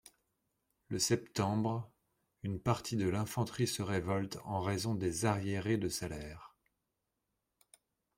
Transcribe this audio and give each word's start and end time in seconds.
Le 0.87 0.97
septembre, 0.97 1.91
une 2.41 2.59
partie 2.59 2.95
de 2.95 3.07
l'infanterie 3.07 3.67
se 3.67 3.83
révolte 3.83 4.39
en 4.45 4.59
raison 4.59 4.95
des 4.95 5.25
arriérés 5.25 5.77
de 5.77 5.89
salaire. 5.89 6.55